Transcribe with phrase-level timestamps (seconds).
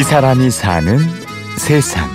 [0.00, 0.98] 이 사람이 사는
[1.58, 2.08] 세상.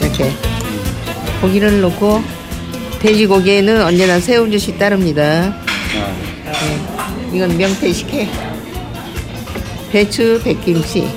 [0.00, 0.30] 이렇게
[1.40, 2.41] 고기를 넣고
[3.02, 5.52] 돼지고기에는 언제나 새우젓이 따릅니다.
[5.92, 7.36] 네.
[7.36, 8.28] 이건 명태식혜,
[9.90, 11.08] 배추, 백김치,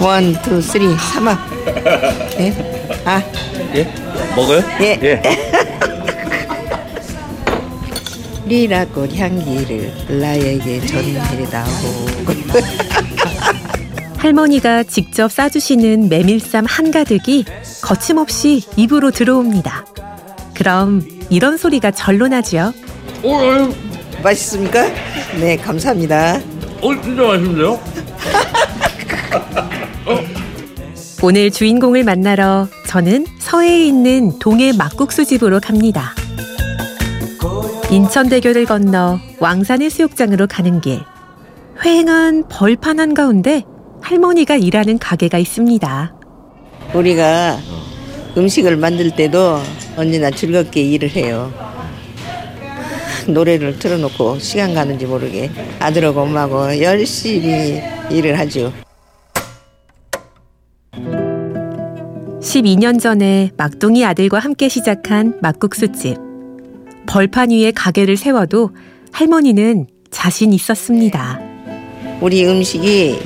[0.00, 1.36] one, two, three, 삼합.
[2.38, 2.54] 네.
[3.04, 3.20] 아,
[3.74, 3.92] 예?
[4.36, 4.62] 먹어요?
[4.80, 5.20] 예.
[8.46, 11.66] 리라꽃 향기를 나에게 전해다오.
[14.18, 17.44] 할머니가 직접 싸주시는 메밀쌈 한가득이
[17.82, 19.84] 거침없이 입으로 들어옵니다.
[20.54, 22.72] 그럼 이런 소리가 절로 나죠.
[23.22, 23.74] 어, 어,
[24.22, 24.86] 맛있습니까?
[25.40, 26.36] 네, 감사합니다.
[26.80, 27.80] 어, 진짜 맛있는데요?
[31.22, 36.12] 오늘 주인공을 만나러 저는 서해에 있는 동해 막국수 집으로 갑니다.
[37.90, 41.00] 인천대교를 건너 왕산해수욕장으로 가는 길.
[41.80, 43.64] 휑한 벌판 한가운데
[44.00, 46.14] 할머니가 일하는 가게가 있습니다.
[46.92, 47.58] 우리가
[48.36, 49.60] 음식을 만들 때도
[49.96, 51.52] 언제나 즐겁게 일을 해요.
[53.28, 58.72] 노래를 틀어놓고 시간 가는지 모르게 아들하고 엄마하고 열심히 일을 하죠.
[62.40, 66.18] 12년 전에 막둥이 아들과 함께 시작한 막국수집.
[67.06, 68.70] 벌판 위에 가게를 세워도
[69.12, 71.40] 할머니는 자신 있었습니다.
[72.20, 73.18] 우리 음식이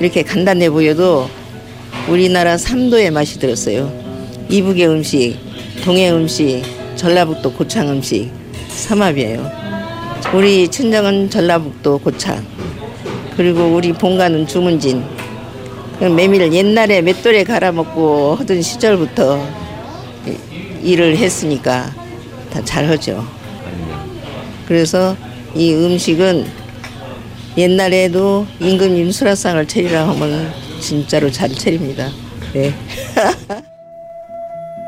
[0.00, 1.28] 이렇게 간단해 보여도
[2.08, 4.03] 우리나라 삼도의 맛이 들었어요.
[4.48, 5.36] 이북의 음식,
[5.84, 6.62] 동해 음식,
[6.96, 8.30] 전라북도 고창 음식
[8.68, 9.50] 삼합이에요.
[10.32, 12.44] 우리 친정은 전라북도 고창,
[13.36, 15.04] 그리고 우리 본가는 주문진.
[15.98, 19.46] 그 메밀을 옛날에 맷돌에 갈아 먹고 하던 시절부터
[20.26, 21.92] 이- 일을 했으니까
[22.52, 23.24] 다 잘하죠.
[24.66, 25.16] 그래서
[25.54, 26.46] 이 음식은
[27.56, 32.10] 옛날에도 임금님 수라상을 차리라 하면 진짜로 잘 차립니다.
[32.52, 32.74] 네.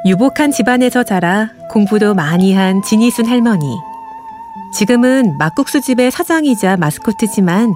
[0.07, 3.67] 유복한 집안에서 자라 공부도 많이 한 진이순 할머니.
[4.73, 7.75] 지금은 막국수 집의 사장이자 마스코트지만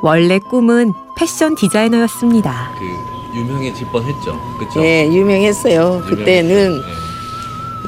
[0.00, 2.70] 원래 꿈은 패션 디자이너였습니다.
[2.78, 4.84] 그 유명해질 뻔했죠, 그렇죠?
[4.84, 6.02] 예, 유명했어요.
[6.06, 6.80] 그때는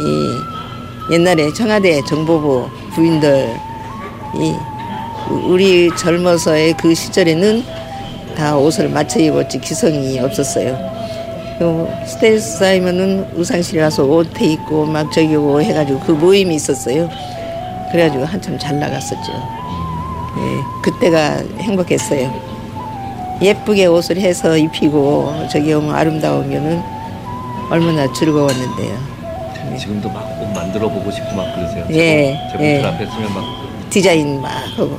[0.01, 3.57] 이 옛날에 청와대 정보부 부인들
[4.35, 4.57] 이
[5.47, 7.63] 우리 젊어서의 그 시절에는
[8.37, 10.96] 다 옷을 맞춰 입었지 기성이 없었어요.
[11.59, 17.09] 그 스트레스 쌓이면은 의상실에 가서 옷 입고 막 저기 오고 해가지고 그 모임이 있었어요.
[17.91, 19.33] 그래가지고 한참 잘 나갔었죠.
[20.39, 22.31] 예, 그때가 행복했어요.
[23.41, 26.83] 예쁘게 옷을 해서 입히고 저기 오면 아름다우면은
[27.71, 29.17] 얼마나 즐거웠는데요.
[29.79, 31.87] 지금도 막 옷 만들어 보고 싶고 막 그러세요?
[31.91, 32.85] 예, 제품들 예.
[32.85, 33.45] 앞에 쓰면 막
[33.91, 34.99] 디자인 막 하고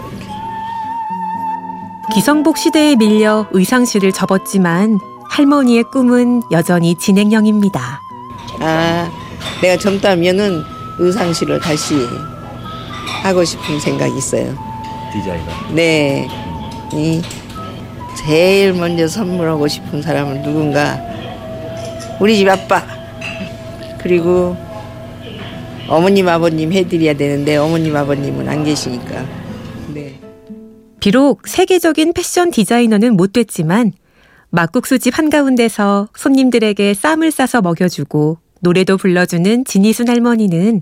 [2.14, 5.00] 기성복 시대에 밀려 의상실을 접었지만
[5.38, 8.02] 할머니의 꿈은 여전히 진행형입니다.
[8.60, 9.12] 아
[9.62, 10.64] 내가 젊다면은
[10.98, 11.94] 의상실을 다시
[13.22, 14.58] 하고 싶은 생각이 있어요.
[15.14, 15.46] 디자이너.
[15.76, 16.28] 네,
[16.92, 17.22] 이
[18.18, 21.00] 제일 먼저 선물하고 싶은 사람은 누군가
[22.20, 22.84] 우리 집 아빠
[24.00, 24.58] 그리고
[25.88, 29.24] 어머님 아버님 해드려야 되는데 어머님 아버님은 안 계시니까
[29.94, 30.20] 네.
[31.00, 33.94] 비록 세계적인 패션 디자이너는 못 됐지만
[34.50, 40.82] 막국수집 한가운데서 손님들에게 쌈을 싸서 먹여주고 노래도 불러주는 진이순 할머니는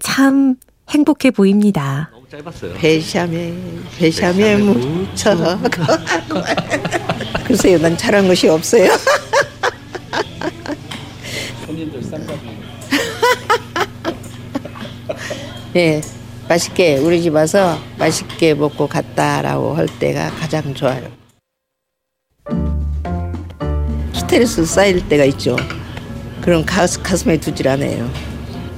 [0.00, 0.56] 참
[0.90, 2.10] 행복해 보입니다.
[2.12, 2.74] 너무 짧았어요.
[2.74, 3.54] 배샤메
[3.98, 5.58] 배샤메 묻혀
[7.44, 8.90] 글쎄요 난 잘한 것이 없어요.
[11.66, 12.46] 손님들 쌈값이
[15.76, 16.00] 예
[16.48, 21.21] 맛있게 우리 집 와서 맛있게 먹고 갔다라고 할 때가 가장 좋아요
[24.32, 25.56] 스트레스 쌓일 때가 있죠
[26.40, 28.10] 그럼 가스, 가슴에 두질 않아요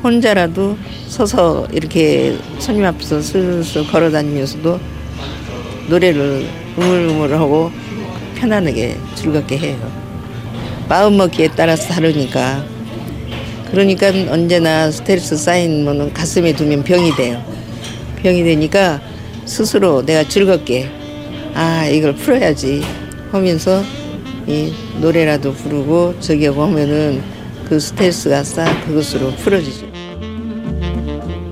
[0.03, 4.81] 혼자라도 서서 이렇게 손님 앞에서 슬슬 걸어 다니면서도
[5.89, 6.45] 노래를
[6.77, 7.71] 우물우물하고
[8.35, 9.93] 편안하게 즐겁게 해요.
[10.89, 12.65] 마음 먹기에 따라서 다르니까.
[13.71, 17.41] 그러니까 언제나 스트레스 쌓이면 가슴에 두면 병이 돼요.
[18.25, 19.01] 병이 되니까
[19.45, 20.91] 스스로 내가 즐겁게
[21.55, 22.83] 아 이걸 풀어야지
[23.31, 23.85] 하면서
[24.46, 27.23] 이 노래라도 부르고 저기 하면은
[27.69, 29.87] 그 스트레스가 싹 그것으로 풀어지죠.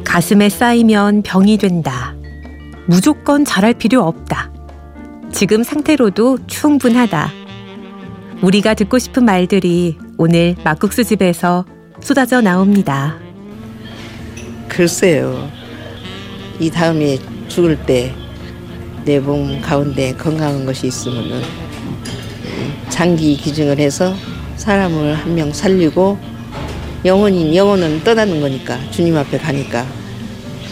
[0.05, 2.15] 가슴에 쌓이면 병이 된다.
[2.87, 4.51] 무조건 잘할 필요 없다.
[5.33, 7.31] 지금 상태로도 충분하다.
[8.43, 11.65] 우리가 듣고 싶은 말들이 오늘 막국수 집에서
[12.01, 13.17] 쏟아져 나옵니다.
[14.69, 15.49] 글쎄요.
[16.61, 17.19] 이 다음에
[17.49, 18.13] 죽을 때
[19.05, 21.43] 내 몸 가운데 건강한 것이 있으면은
[22.93, 24.15] 장기 기증을 해서
[24.57, 26.19] 사람을 한 명 살리고
[27.05, 29.85] 영혼인 영혼은 떠나는 거니까 주님 앞에 가니까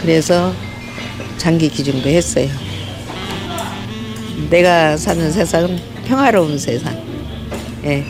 [0.01, 0.53] 그래서
[1.37, 2.47] 장기 기증도 했어요.
[4.49, 6.95] 내가 사는 세상은 평화로운 세상.
[7.83, 8.05] 예.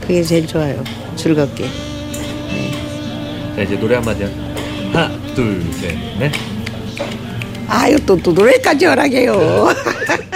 [0.00, 0.82] 그게 제일 좋아요.
[1.16, 1.64] 즐겁게.
[3.56, 4.30] 자 이제 노래 한마디 하-
[4.92, 6.32] 하나 둘셋 넷
[7.68, 9.68] 아유 또, 또 노래까지 허락해요.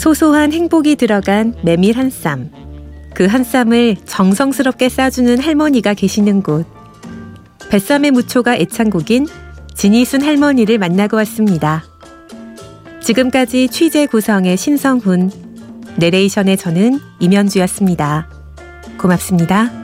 [0.00, 2.50] 소소한 행복이 들어간 메밀 한 쌈.
[3.12, 6.64] 그 한 쌈을 정성스럽게 싸주는 할머니가 계시는 곳.
[7.68, 9.26] 뱃쌈의 무초가 애창곡인
[9.74, 11.84] 진이순 할머니를 만나고 왔습니다.
[13.02, 15.30] 지금까지 취재 구성의 신성훈,
[15.98, 18.30] 내레이션의 저는 임현주였습니다.
[18.98, 19.79] 고맙습니다.